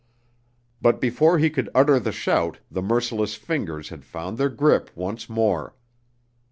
But 0.81 0.99
before 0.99 1.37
he 1.37 1.51
could 1.51 1.69
utter 1.75 1.99
the 1.99 2.11
shout 2.11 2.57
the 2.71 2.81
merciless 2.81 3.35
fingers 3.35 3.89
had 3.89 4.03
found 4.03 4.39
their 4.39 4.49
grip 4.49 4.89
once 4.95 5.29
more. 5.29 5.75